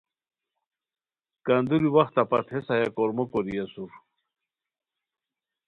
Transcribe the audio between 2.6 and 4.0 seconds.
ہیہ کورمو کوری اسور